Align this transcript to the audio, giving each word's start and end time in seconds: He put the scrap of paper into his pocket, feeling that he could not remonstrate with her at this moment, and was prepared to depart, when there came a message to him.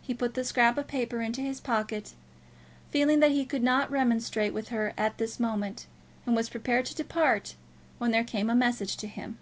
He 0.00 0.14
put 0.14 0.32
the 0.32 0.42
scrap 0.42 0.78
of 0.78 0.86
paper 0.86 1.20
into 1.20 1.42
his 1.42 1.60
pocket, 1.60 2.14
feeling 2.90 3.20
that 3.20 3.30
he 3.32 3.44
could 3.44 3.62
not 3.62 3.90
remonstrate 3.90 4.54
with 4.54 4.68
her 4.68 4.94
at 4.96 5.18
this 5.18 5.38
moment, 5.38 5.84
and 6.24 6.34
was 6.34 6.48
prepared 6.48 6.86
to 6.86 6.94
depart, 6.94 7.54
when 7.98 8.10
there 8.10 8.24
came 8.24 8.48
a 8.48 8.54
message 8.54 8.96
to 8.96 9.06
him. 9.06 9.36